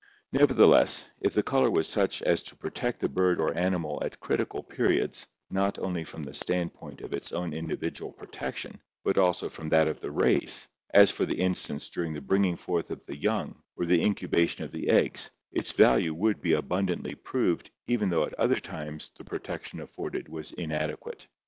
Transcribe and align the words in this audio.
Nevertheless, 0.31 1.05
if 1.19 1.35
the 1.35 1.43
color 1.43 1.69
was 1.69 1.87
such 1.87 2.23
as 2.23 2.41
to 2.41 2.55
protect 2.55 3.01
the 3.01 3.07
bird 3.07 3.39
or 3.39 3.55
animal 3.55 4.01
at 4.03 4.19
critical 4.19 4.63
periods, 4.63 5.27
not 5.51 5.77
only 5.77 6.03
from 6.03 6.23
the 6.23 6.33
standpoint 6.33 7.01
of 7.01 7.13
its 7.13 7.31
own 7.31 7.53
in 7.53 7.67
dividual 7.67 8.11
protection, 8.11 8.81
but 9.03 9.19
also 9.19 9.47
from 9.47 9.69
that 9.69 9.87
of 9.87 9.99
the 9.99 10.09
race, 10.09 10.67
as 10.91 11.11
for 11.11 11.29
instance 11.29 11.87
during 11.87 12.13
the 12.13 12.19
bringing 12.21 12.57
forth 12.57 12.89
of 12.89 13.05
the 13.05 13.15
young 13.15 13.61
or 13.75 13.85
the 13.85 14.03
incubation 14.03 14.63
of 14.63 14.71
the 14.71 14.89
eggs, 14.89 15.29
its 15.51 15.71
value 15.71 16.15
would 16.15 16.41
be 16.41 16.53
abundantly 16.53 17.13
proved 17.13 17.69
even 17.85 18.09
though 18.09 18.23
at 18.23 18.33
other 18.39 18.59
times 18.59 19.11
the 19.19 19.23
protection 19.23 19.79
afforded 19.81 20.27
was 20.27 20.51
inadequate. 20.53 21.27